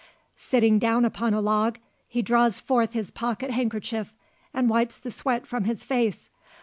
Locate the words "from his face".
5.45-6.27